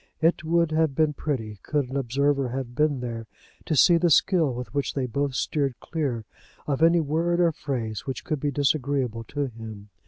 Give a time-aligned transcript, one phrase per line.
[0.19, 3.27] It would have been pretty, could an observer have been there,
[3.65, 6.25] to see the skill with which they both steered clear
[6.65, 9.89] of any word or phrase which could be disagreeable to him.